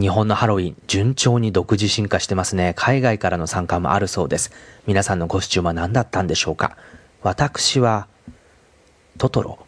[0.00, 2.72] 日本のハロウィン、順調に独自進化してますね。
[2.76, 4.50] 海外からの参加もあるそうです。
[4.86, 6.76] 皆さんのコスチュームは何だったんでしょうか？
[7.22, 8.08] 私は、
[9.18, 9.58] トトロ。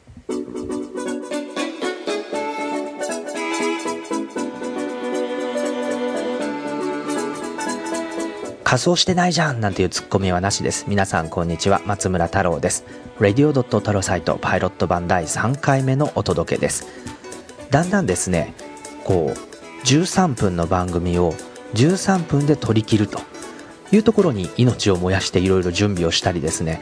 [8.65, 10.87] 仮装してないじゃんなんていうツッコミはなしです。
[10.89, 11.83] 皆さんこんにちは。
[11.85, 12.87] 松村太郎です。
[13.21, 16.87] ラディオドット太郎サイトパイロット版第3回目のお届けです。
[17.71, 18.55] だんだんですね、
[19.05, 19.54] こう、
[19.85, 21.35] 13分の番組を
[21.75, 23.21] 13分で撮り切ると
[23.93, 26.81] いうところに命を燃やしていろいろ準備をしたりですね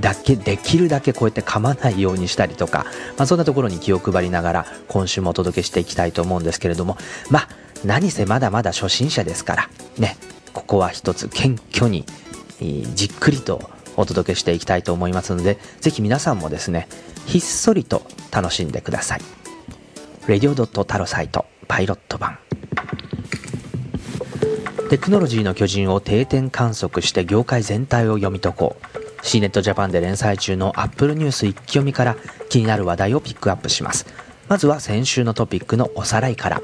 [0.00, 6.96] だけできるだけこうやって噛まないようにしたりとか、まあ、そんなところに気を配りながら今週もお届けしていきたいと思うんですけれども
[7.30, 7.48] まあ
[7.84, 10.16] 何せまだまだ初心者ですからね
[10.52, 12.04] ここは一つ謙虚に
[12.94, 16.88] じっくりとお届けしていきたいと思いますのでぜひ皆さんもですね
[17.26, 19.20] ひっそりと楽しんでください。
[20.28, 22.38] レディオドットタロサイトパイロット版。
[24.90, 28.98] テクノロジーの巨人を定点観測して業界全体を読み解こう。
[29.22, 32.16] C ネットジャパンで連載中の Apple ニュース一気読みから
[32.48, 34.06] 気になる話題をピックアップします。
[34.48, 36.62] まずは先週のトピックのおさらいから。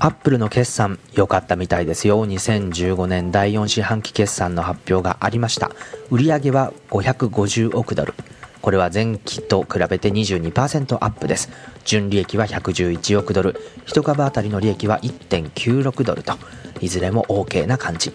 [0.00, 2.26] アップルの決算良かったみたいですよ。
[2.26, 5.70] 2015年第4四半期決算の発表がありました。
[6.10, 8.14] 売上は550億ドル。
[8.60, 11.50] これは前期と比べて22%アップです。
[11.84, 13.54] 純利益は111億ドル。
[13.86, 16.34] 1株当たりの利益は1.96ドルと。
[16.80, 18.12] いずれも OK な感じ。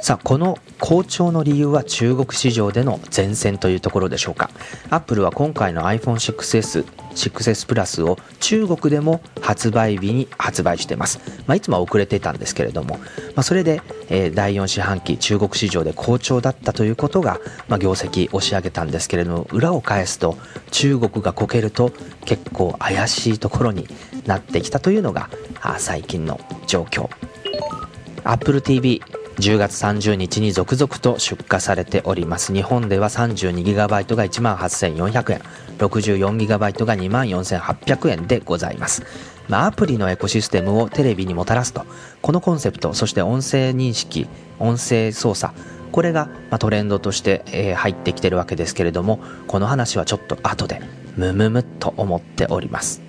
[0.00, 4.50] さあこの好調の理由は中国市場での前線というところでしょうか。
[4.90, 13.04] アップルは今回の iPhone6S 6S プラスを中国でも発売日に発売しています、まあ、いつも遅れていたんですけれども、ま
[13.36, 20.36] あ、それで、えー、第4四半期中国市場で好調だったということが、まあ、業績押し上げたんですけれども裏を返すと
[20.70, 21.92] 中国がこけると
[22.24, 23.86] 結構怪しいところに
[24.26, 25.28] なってきたというのが
[25.78, 27.08] 最近の状況。
[28.24, 29.02] Apple TV
[29.42, 32.54] 10月30日に続々と出荷されております。
[32.54, 33.74] 日本では 32GB
[34.14, 35.42] が1万8400円。
[35.78, 39.02] 64GB が2万4800円でございます。
[39.48, 41.84] まあ、アプリのエコシステムをテレビにもたらすと。
[42.22, 44.28] このコンセプトそして音声認識
[44.60, 45.52] 音声操作
[45.90, 50.80] これが、まトレンドとして、え入ってきてるわけですけれどもこの話はちょっと後で
[51.16, 53.02] ムムムっと思っております。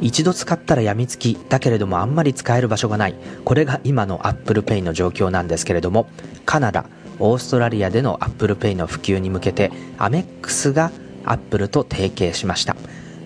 [0.00, 3.14] 一度使ったらやみつきだけれどもあんまり使える場所がない。
[3.44, 6.08] これが今の Apple Pay の状況なんですけれども
[6.46, 6.86] カナダ
[7.18, 10.92] オーストラリアでの Apple Pay の普及に向けてアメックスが
[11.24, 12.76] Apple と提携しました、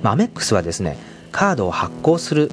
[0.02, 0.96] アメックスはですね
[1.30, 2.50] カードを発行する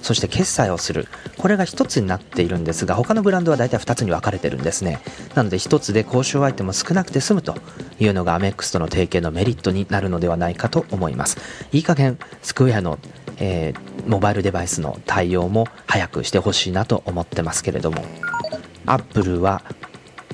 [0.00, 1.08] そして決済をする。
[1.36, 5.00] これが1つになっているんですが他のブランドは大体2つに分かれてるんですね。
[5.34, 7.56] なので1つで交渉相手も少なくて済むと
[7.98, 11.38] いうのがアメックスとの提携のメリットになるのではないかと思います。
[11.72, 12.98] いい加減スクエアの
[13.40, 18.02] えー、モバイルデバイスの対応も早くしてほしいなと思ってますけれども。
[18.86, 19.62] Apple は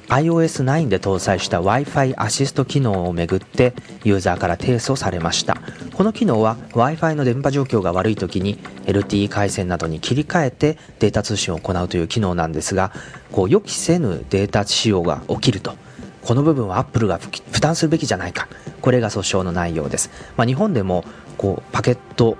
[0.08, 5.56] iOS9 で搭載した Wi-Fi アシスト機能をめぐってユーザーから提訴されました。
[5.92, 12.92] この機能は Wi-Fi の電波状況が悪い時に LTE 回線などに切り替えてデータ通信を行うという機能なんですが
[13.32, 15.74] こう予期せぬデータ使用が起きると。
[16.22, 18.48] この部分は Apple が負担するべきじゃないか。
[18.80, 21.04] これが訴訟の内容です、まあ、日本でも
[21.38, 22.36] こうパケット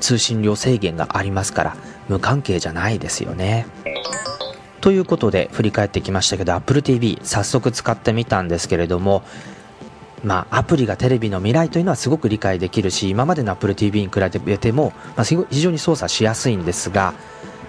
[0.00, 1.76] 通信量制限がありますから
[2.08, 3.66] 無関係じゃないですよね。
[4.80, 9.22] ということで振り返ってきましたけど Apple TV 早速使ってみたんですけれども
[10.24, 17.14] まあ、アプリがテレビの未来というのはすごく理解できるし今までの Apple TV に比べても、まあ、非常に操作しやすいんですが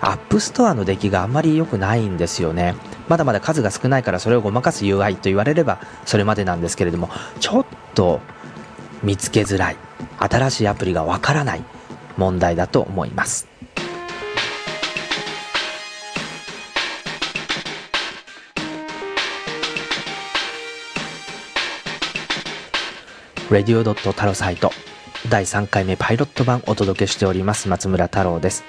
[0.01, 2.73] App Store の出来があんまり良くないんですよね。
[3.09, 7.09] まだまだ数が少ないからそれをごまかす UI と言われればそれまでなんですけれども
[7.40, 7.66] ちょっ
[7.96, 8.22] と
[9.03, 9.78] 見つけづらい。
[10.17, 11.63] 新しいアプリがわからない。
[12.19, 13.47] 問題だと思います。
[23.52, 24.72] レディオドットタロサイト
[25.28, 28.63] 第3回目パイロット版お届けしております松村太郎です。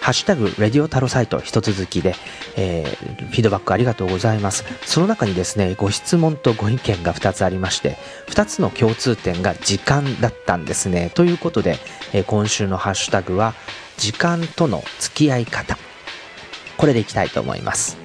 [0.00, 2.14] ハッシュタグ、レディオタロサイト一続きで、
[2.56, 4.64] えー、フィードバックありがとうございます。
[4.86, 7.98] その中にですね、ご質問とご意見が2つありまして、
[8.28, 11.10] 2つの共通点が時間だったんですね。
[11.14, 11.78] ということで、
[12.12, 13.54] えー、今週のハッシュタグは、
[13.98, 15.76] 時間との付き合い方。
[16.78, 17.98] これでいきたいと思います。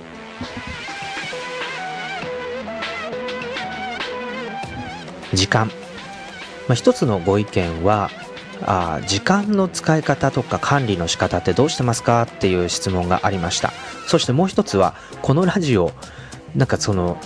[5.34, 5.68] 時間。
[6.68, 8.10] まあ、一つのご意見は、
[8.64, 13.74] あ時間の使い方とか管理の仕方ってどうしてますかっていう質問がありました。
[14.08, 15.92] そしてもう一つはこのラジオ
[16.56, 17.18] なんかその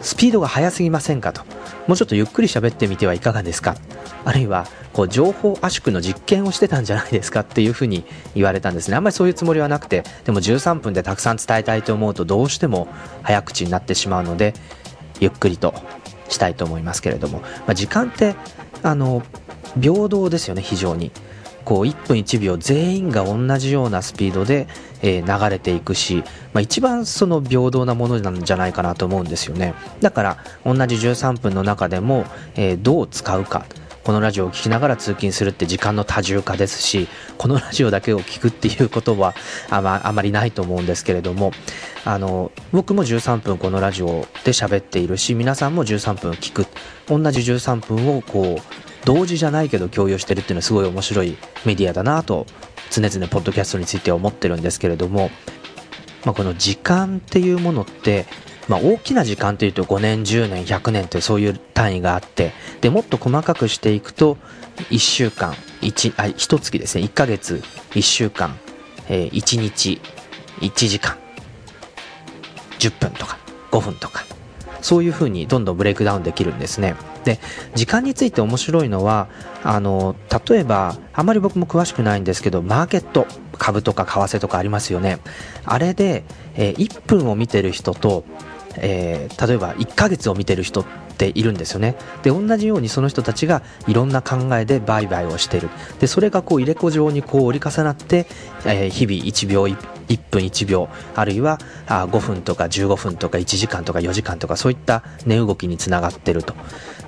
[0.00, 1.42] スピードが速すぎませんかと。
[1.86, 3.76] もうちょっとゆっくり喋ってみてはいかがですか。
[4.24, 8.04] あるいはこう情報圧縮の実験をしてたんじゃないですかっていうふうに
[8.34, 8.96] 言われたんですね。
[8.96, 12.88] あんまりそういうつもりはなくてでも13分でたくさん伝えたいと思うとどうしても
[13.22, 14.54] 早口になってしまうので
[15.20, 15.72] ゆっくりと
[16.28, 18.34] したいと思いますけれども、まあ、時間って
[18.82, 19.22] あの
[19.80, 21.10] 平等ですよね非常に。
[21.64, 24.68] こう1分1秒全員が同じようなスピードで、
[25.02, 26.24] えー、流れていくし、
[26.54, 29.74] まあ、一番その平等なものなんじゃないかなと思うんですよね。
[30.00, 32.24] だから同じ13分の中でも、
[32.54, 33.66] えー、どう使うか。
[34.02, 39.34] このラジオを聴きながら通勤するって時間の多重化ですしこのラジオだけを聞くっていうことは
[39.68, 41.52] あまあまりないと思うんですけれども。
[42.06, 46.66] あの僕も13分このラジオで喋っているし皆さんも13分聞く。
[47.06, 52.44] 同じ13分をこう同時じゃないけど共有してるっていうのはすごい面白いメディアだなと
[52.90, 55.30] 常々ポッドキャストについて思ってるんですけれども、
[56.26, 58.26] まあ、この時間っていうものって、
[58.68, 62.52] まあ、大きな時間というと5年10年100年ってそういう単位があって
[62.82, 64.36] でもっと細かくしていくと
[64.90, 67.04] 1週間 1, あ1月ですね。
[67.04, 67.62] 1ヶ月
[67.92, 68.58] 1週間、
[69.08, 70.02] えー、1日
[70.60, 71.16] 1時間
[72.78, 73.38] 10分とか
[73.70, 74.37] 5分とか。
[74.80, 76.94] そういうふうにどんどんブレイクダウンできるんですね。
[77.24, 77.38] で
[77.74, 79.28] 時間について面白いのは
[79.62, 80.16] あの
[80.48, 83.26] 例えばあまり僕も詳しくないんですけどマーケット
[83.58, 85.18] 株とか為替とかありますよね。
[85.64, 88.24] あれで、えー、1分を見てる人と、
[88.76, 90.84] えー、例えば1ヶ月を見てる人っ
[91.18, 91.96] ているんですよね。
[92.22, 95.68] で同じようにその人たちがいろんな考えで売買をしている。
[95.98, 98.26] でそれがこう入れ子状にこう折り重なって、
[98.64, 99.76] えー、日々1秒 1,
[100.08, 106.54] 1分1秒あるいは5分とか15分とか1時間とか4時間とかそういった値動きにつながってると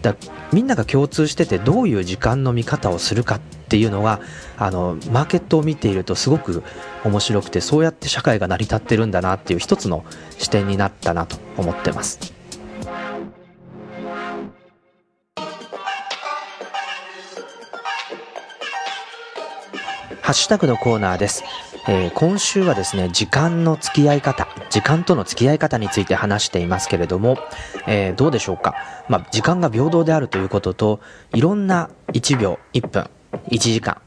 [0.03, 0.17] だ
[0.53, 4.21] みんなが共通しててどういう時間の見方をするかっていうのが
[4.57, 6.63] あのマーケットを見ているとすごく
[7.05, 10.05] 面白くてそうやって社会が成り立ってるんだなっていう一つの
[10.39, 12.41] 視点になったなと思ってます。
[20.23, 21.43] ハッシュタグのコーナーです。
[21.89, 27.39] えー、今週はですね、時間の付き合い方、時間との付き合い方について話していますけれども、
[27.87, 28.75] えー、どうでしょうか？
[29.09, 31.01] まあ、時間が平等であるということと、
[31.33, 33.11] いろんな1秒、1分、
[33.49, 34.01] 1時間、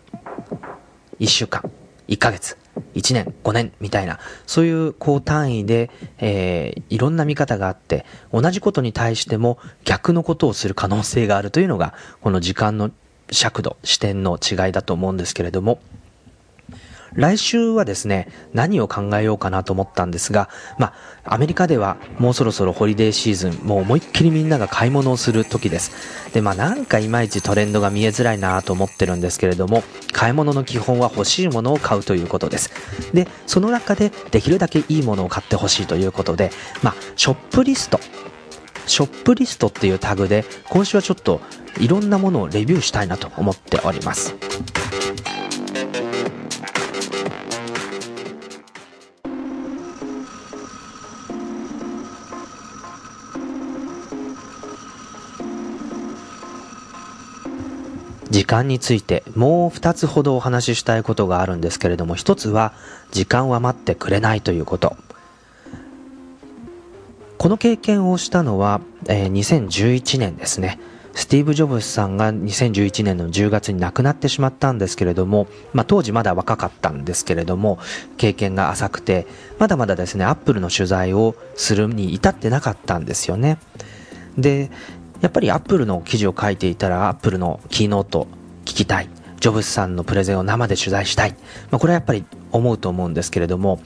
[1.20, 1.64] 1週間、
[2.08, 2.58] 1ヶ月、
[2.94, 5.90] 1年、5年みたいな、そういうこう単位で、
[6.20, 12.92] えー、いろんな見方があって、同じことに対しても逆のことをする可能性があるというのが、この時間の
[13.32, 15.80] 尺度、視点の違いだと思うんですけれども、
[17.16, 20.94] 来週はですね、何を考えようかなと思ったんですが、ま
[21.24, 25.92] あ、アメリカではもうそろそろホリデーシーズン、もう思いっきりみんなが買い物をする時です。
[26.34, 32.72] で、まあなんかいまいちトレンドが見えづらいなと思ってるんですけれども、買い物の基本は欲しいものを買うということです。
[33.14, 36.52] で、その中でできるだけいいものを買ってほしいということで、
[36.82, 38.00] まあ、ショップリスト。
[38.86, 41.42] ショップリストっていうタグで、今週はちょっと
[41.80, 44.36] いろんなものをレビューしたいなと思っております。
[58.34, 62.74] 時間についてもう2つほどお話ししたいことがあるんですけれども1つは
[63.12, 64.98] 時間は待ってくれないということ。
[67.38, 70.80] この経験をしたのは、えー、2011年ですね。
[71.14, 77.78] スティーブ・ジョブズさんが2011年の10月に亡くなってしまったんですけれども、まあ、当時まだ若かったんですけれども
[78.18, 79.28] 経験が浅くて
[79.60, 83.60] まだまだですねアップルの取材をするに至ってなかったんですよね。
[84.38, 84.72] で
[85.24, 88.28] やっぱりアップルの記事を書いていたらアップルのキーノート
[88.66, 89.10] 聞きたい。
[89.40, 91.32] ジョブズさんのプレゼンを生で取材したい、
[91.70, 93.82] まあ、これはやっぱり思うと思うんですけれども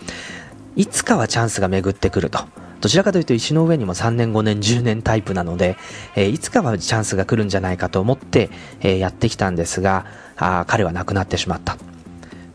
[0.75, 2.39] いつかはチャンスが巡ってくると。
[2.79, 5.75] どちらかというと石の上にも3年5年10年タイプなので、
[6.15, 8.51] えー、いつかはチャンスが来るんじゃないかと思って、
[8.81, 11.75] えー、やってきたんですがあ彼は亡くなってしまった。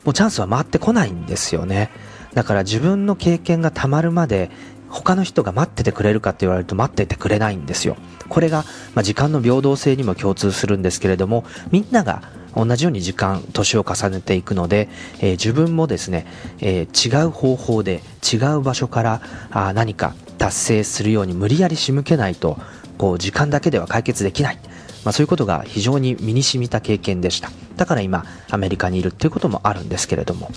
[0.04, 1.90] もうチャンスは回ってこないんですよね。
[2.34, 4.50] だから自分の経験がたまるまで
[4.92, 7.96] 他の人が待っててくれるかって言われると待っててくれないんですよ。
[8.28, 12.22] これが、まあ、時間の平等性にも共通するんですけれども、みんなが
[12.54, 14.88] 同じように時間、年を重ねていくので、
[15.20, 16.26] えー、自分もですね、
[16.60, 22.58] えー、違う方法で違う場所からあ何か達成するように無理やり仕向けないと、
[22.98, 24.58] こう時間だけでは解決できない。
[25.04, 27.50] まあ、そういうことが非常に身に染みた経験でした。
[27.76, 30.50] だから今、アメリカにいるっていうこともあるんですけれども。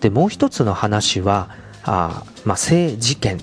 [0.00, 1.48] で、もう一つの話は、
[1.86, 3.40] あまあ、性事件っ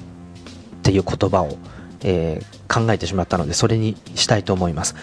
[0.83, 1.57] ていう言葉を、
[2.01, 4.95] えー、考えてしまったのでそれにしたいと思います。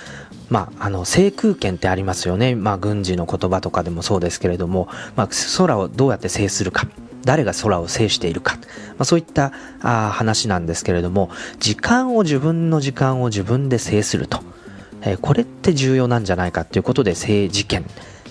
[0.50, 6.86] まあ、あの制空権ってありますよね、まあ、軍事の言葉とかでもそうですけれども、まあ、空をどうやって制するか。
[7.24, 8.60] 誰が空を制しているか、ま
[9.00, 14.40] あ、そういったあ話なんですけれども時間を自分の時間を自分で制すると、
[15.02, 17.84] えー、これって重要なんじゃないかということで制事件っ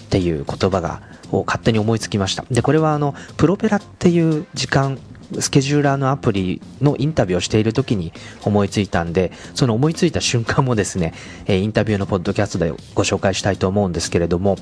[0.09, 1.01] ていう言葉が
[1.31, 2.45] を勝手に思いつきました。
[2.51, 4.97] でこれはあのプロペラっていう時間
[5.39, 8.11] スケジューラーのアプリのインタビューをしている時に
[8.43, 11.13] 思いついたんで、その思いついた瞬間もですね、
[11.45, 14.57] えインタビューのポッドキャストでご紹介したいと思うんですけれども、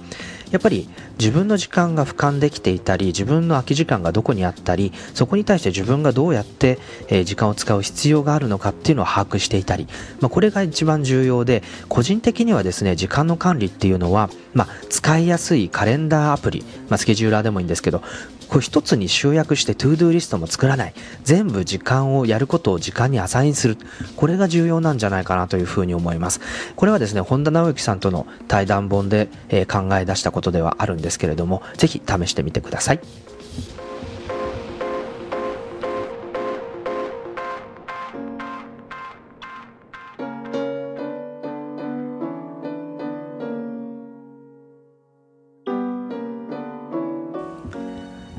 [0.52, 6.80] やっぱり自分の時間が俯瞰できていたり、自分の空き時間がどこにあったり、そこに対して自分がどうやって
[7.24, 9.88] 時間を使う必要があるのかっていうのを把握していたり、
[10.20, 18.02] まあ、これが一番重要で、個人的にはですね、時間の管理っていうのは、まあ、使いやすいカレンダーアプリ、まあ、スケジューラーでもいいんですけど、
[18.50, 20.94] これ一つに集約して to-do リストも作らない。
[21.24, 23.78] 全部時間をやることを時間にアサインする。
[24.16, 26.42] これが重要なんじゃないかなというふうに思います。
[26.76, 33.00] これはですね、本田直之さんとの対談本で、えー、考え出したことではあるんですけれども、ぜひ試してみてください。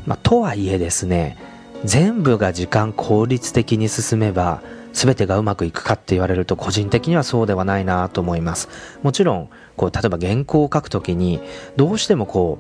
[0.09, 1.37] まあ、とはいえですね、
[1.85, 4.63] 全部が時間効率的に進めば、
[4.95, 8.71] 全てがうまくいくかって言われると個人的にはそうではないなと思います。
[9.03, 11.41] もちろん、こう、例えば原稿を書くときに、
[11.77, 12.59] どうしてもこ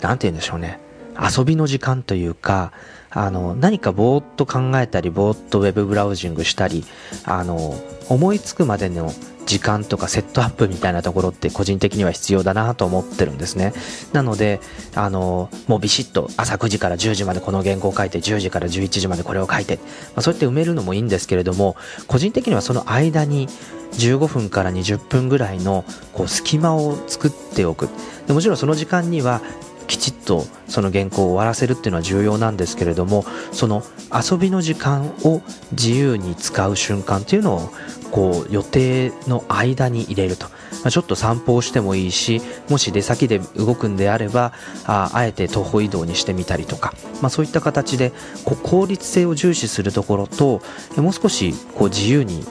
[0.00, 0.78] う、なんて言うんでしょうね。
[1.18, 2.72] 遊びの時間というか、
[3.10, 6.84] あの、何かぼーっと考えたり、ぼーっとウェブブラウジングしたり、
[7.24, 7.74] あの、
[8.08, 9.12] 思いつくまでの
[9.46, 13.72] 時間とかセットアップみたいなところって個人的には必要だなと思ってるんですね。
[14.12, 14.60] なので、
[14.94, 19.82] あの、もうビシッと朝9時から10時までこの原稿を書いて、10時から11時までこれを書いて、ま
[20.16, 21.76] あ、そうやって埋めるのもいいんですけれども、
[22.08, 23.48] 個人的にはその間に
[23.92, 27.88] 15分から20分ぐらいのこう隙間を作っておく。
[28.26, 29.40] でもちろんその時間には
[29.86, 37.70] きちっとその原稿を終わらせるっていうのは重要なんですけれどもその遊びの時間を自由に使う瞬間っていうのを
[38.10, 40.52] こう予定の間に入れると、ま
[40.86, 44.52] あ、ちょっと散歩をしてもいいしもし出先で動くんであれば
[44.84, 48.12] ああえて徒歩移動にしてみたりとか、まあ、そういった形で
[48.44, 50.62] こう効率性を重視するところと
[50.96, 52.44] もう少しこう自由に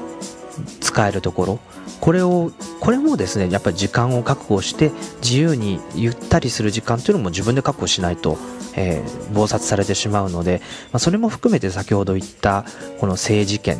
[0.96, 1.60] 使えるところ
[2.00, 8.38] これをこれもですねやっぱり時間を確保して自由にゆったりする時間というのも自分で確保しないと、
[8.78, 10.62] えー、暴殺されてしまうので、
[10.94, 12.64] まあ、それも含めて先ほど言った
[13.02, 13.80] この政治権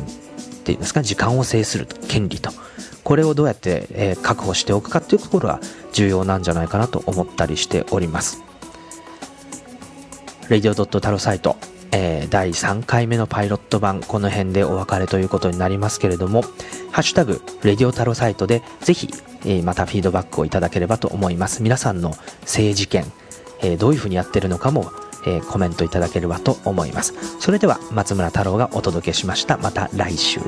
[0.64, 2.50] ていうんですか時間を制する権利と
[3.02, 5.60] これをどうやって、えー、確保しておくかというところは
[5.94, 8.42] 重要なんじゃないかなと思ったりしております。
[10.50, 11.56] レディオタロサイト
[11.92, 16.42] えー、第3回目のパイロット版、この辺でお別れということになりますけれども、
[16.92, 19.08] ハッシュタグ、レディオタロサイトで、ぜひ、
[19.44, 21.62] えー、またフィードバックをいただければと思います。
[21.62, 22.10] 皆さんの
[22.42, 23.04] 政治権、
[23.62, 24.90] えー、どういうふうにやってるのかも、
[25.26, 27.14] えコメントいただければと思います。
[27.40, 29.56] それでは、松村太郎がお届けしました。
[29.58, 30.40] また来週。